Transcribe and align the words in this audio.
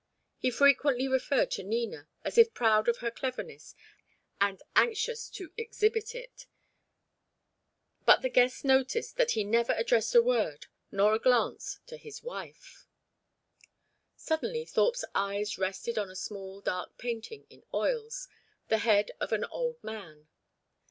He 0.39 0.49
frequently 0.49 1.07
referred 1.07 1.51
to 1.51 1.63
Nina, 1.63 2.07
as 2.23 2.35
if 2.39 2.55
proud 2.55 2.87
of 2.89 2.97
her 3.05 3.11
cleverness 3.11 3.75
and 4.39 4.59
anxious 4.75 5.29
to 5.29 5.51
exhibit 5.57 6.15
it; 6.15 6.47
but 8.03 8.23
the 8.23 8.29
guest 8.29 8.65
noticed 8.65 9.17
that 9.17 9.33
he 9.37 9.43
never 9.43 9.73
addressed 9.73 10.15
a 10.15 10.21
word 10.23 10.65
nor 10.91 11.13
a 11.13 11.19
glance 11.19 11.81
to 11.85 11.97
his 11.97 12.23
wife. 12.23 12.87
Suddenly 14.15 14.65
Thorpe's 14.65 15.05
eyes 15.13 15.59
rested 15.59 15.99
on 15.99 16.09
a 16.09 16.15
small 16.15 16.61
dark 16.61 16.97
painting 16.97 17.45
in 17.51 17.61
oils, 17.71 18.27
the 18.69 18.79
head 18.79 19.11
of 19.19 19.31
an 19.31 19.43
old 19.45 19.83
man. 19.83 20.27